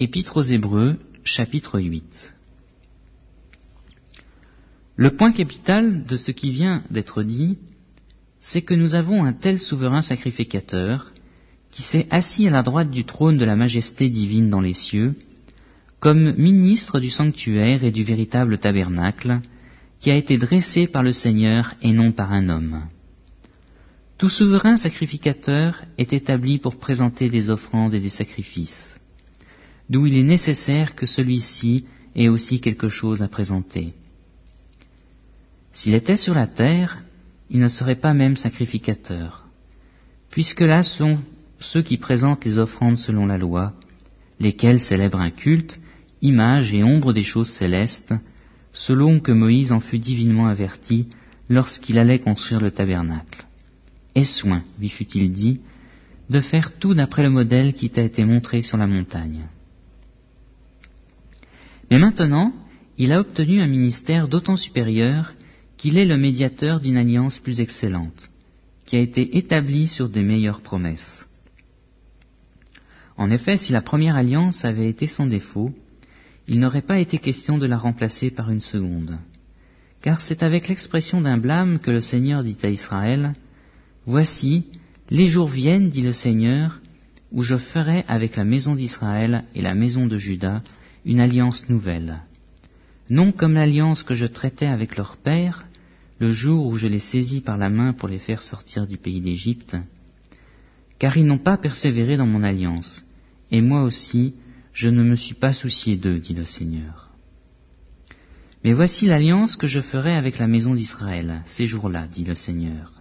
[0.00, 2.34] Épître aux Hébreux, chapitre 8.
[4.96, 7.58] Le point capital de ce qui vient d'être dit,
[8.40, 11.12] c'est que nous avons un tel souverain sacrificateur
[11.70, 15.14] qui s'est assis à la droite du trône de la majesté divine dans les cieux,
[16.00, 19.42] comme ministre du sanctuaire et du véritable tabernacle,
[20.00, 22.82] qui a été dressé par le Seigneur et non par un homme.
[24.18, 28.98] Tout souverain sacrificateur est établi pour présenter des offrandes et des sacrifices,
[29.88, 33.94] d'où il est nécessaire que celui-ci ait aussi quelque chose à présenter.
[35.72, 37.02] S'il était sur la terre,
[37.50, 39.46] il ne serait pas même sacrificateur,
[40.30, 41.18] puisque là sont
[41.58, 43.72] ceux qui présentent les offrandes selon la loi,
[44.40, 45.80] lesquels célèbrent un culte,
[46.22, 48.14] image et ombre des choses célestes,
[48.72, 51.08] selon que Moïse en fut divinement averti
[51.48, 53.46] lorsqu'il allait construire le tabernacle.
[54.14, 55.60] Aie soin, lui fut-il dit,
[56.30, 59.46] de faire tout d'après le modèle qui t'a été montré sur la montagne.
[61.90, 62.52] Mais maintenant,
[62.98, 65.34] il a obtenu un ministère d'autant supérieur
[65.76, 68.30] qu'il est le médiateur d'une alliance plus excellente,
[68.86, 71.28] qui a été établie sur des meilleures promesses.
[73.16, 75.72] En effet, si la première alliance avait été sans défaut,
[76.48, 79.18] il n'aurait pas été question de la remplacer par une seconde.
[80.02, 83.32] Car c'est avec l'expression d'un blâme que le Seigneur dit à Israël,
[84.06, 84.66] Voici,
[85.10, 86.80] les jours viennent, dit le Seigneur,
[87.32, 90.62] où je ferai avec la maison d'Israël et la maison de Juda
[91.04, 92.20] une alliance nouvelle.
[93.10, 95.66] Non comme l'alliance que je traitais avec leur père,
[96.18, 99.20] le jour où je les saisis par la main pour les faire sortir du pays
[99.20, 99.76] d'Égypte,
[100.98, 103.04] car ils n'ont pas persévéré dans mon alliance,
[103.50, 104.34] et moi aussi
[104.72, 107.10] je ne me suis pas soucié d'eux, dit le Seigneur.
[108.64, 112.92] Mais voici l'alliance que je ferai avec la maison d'Israël, ces jours-là, dit le Seigneur.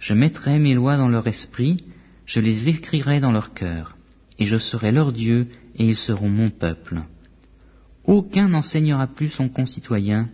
[0.00, 1.84] Je mettrai mes lois dans leur esprit,
[2.26, 3.96] je les écrirai dans leur cœur,
[4.38, 7.02] et je serai leur Dieu, et ils seront mon peuple.
[8.04, 10.28] Aucun n'enseignera plus son concitoyen,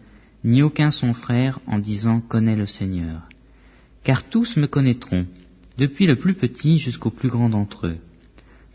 [0.44, 3.28] ni aucun son frère, en disant Connais le Seigneur.
[4.04, 5.26] Car tous me connaîtront,
[5.76, 7.98] depuis le plus petit jusqu'au plus grand d'entre eux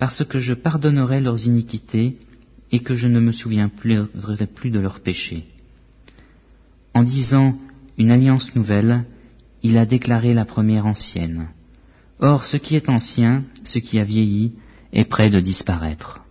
[0.03, 2.17] parce que je pardonnerai leurs iniquités
[2.73, 5.45] et que je ne me souviendrai plus de leurs péchés.
[6.93, 7.57] En disant
[7.97, 9.05] une alliance nouvelle,
[9.61, 11.47] il a déclaré la première ancienne.
[12.19, 14.51] Or, ce qui est ancien, ce qui a vieilli,
[14.93, 16.22] est près de disparaître.